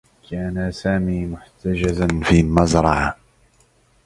[0.29, 3.17] كان سامي مُحتجزا في المزرعة.